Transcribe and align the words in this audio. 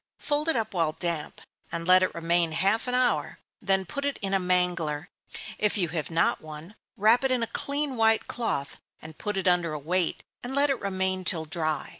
Fold 0.17 0.49
it 0.49 0.55
up 0.55 0.73
while 0.73 0.93
damp, 0.93 1.41
and 1.71 1.87
let 1.87 2.01
it 2.01 2.15
remain 2.15 2.53
half 2.53 2.87
an 2.87 2.95
hour, 2.95 3.37
then 3.61 3.85
put 3.85 4.03
it 4.03 4.17
in 4.23 4.33
a 4.33 4.39
mangler 4.39 5.09
if 5.59 5.77
you 5.77 5.89
have 5.89 6.09
not 6.09 6.41
one, 6.41 6.73
wrap 6.97 7.23
it 7.23 7.29
in 7.29 7.43
a 7.43 7.53
clean 7.53 7.95
white 7.95 8.25
cloth, 8.27 8.77
and 8.99 9.19
put 9.19 9.37
it 9.37 9.47
under 9.47 9.73
a 9.73 9.77
weight, 9.77 10.23
and 10.41 10.55
let 10.55 10.71
it 10.71 10.81
remain 10.81 11.23
till 11.23 11.45
dry. 11.45 11.89